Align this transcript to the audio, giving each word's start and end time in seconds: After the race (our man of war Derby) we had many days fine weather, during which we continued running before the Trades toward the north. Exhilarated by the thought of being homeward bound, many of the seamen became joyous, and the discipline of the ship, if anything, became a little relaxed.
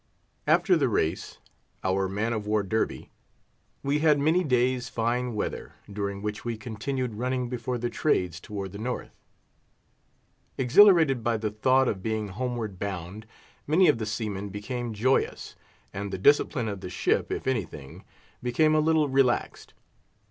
After 0.47 0.75
the 0.75 0.89
race 0.89 1.37
(our 1.83 2.09
man 2.09 2.33
of 2.33 2.47
war 2.47 2.63
Derby) 2.63 3.11
we 3.83 3.99
had 3.99 4.17
many 4.17 4.43
days 4.43 4.89
fine 4.89 5.35
weather, 5.35 5.73
during 5.93 6.23
which 6.23 6.43
we 6.43 6.57
continued 6.57 7.13
running 7.13 7.49
before 7.49 7.77
the 7.77 7.87
Trades 7.87 8.39
toward 8.39 8.71
the 8.71 8.79
north. 8.79 9.11
Exhilarated 10.57 11.23
by 11.23 11.37
the 11.37 11.51
thought 11.51 11.87
of 11.87 12.01
being 12.01 12.29
homeward 12.29 12.79
bound, 12.79 13.27
many 13.67 13.87
of 13.87 13.99
the 13.99 14.07
seamen 14.07 14.49
became 14.49 14.91
joyous, 14.95 15.55
and 15.93 16.11
the 16.11 16.17
discipline 16.17 16.67
of 16.67 16.81
the 16.81 16.89
ship, 16.89 17.31
if 17.31 17.45
anything, 17.45 18.03
became 18.41 18.73
a 18.73 18.79
little 18.79 19.07
relaxed. 19.07 19.75